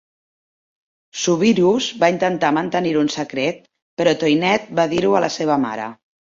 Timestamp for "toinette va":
4.25-4.91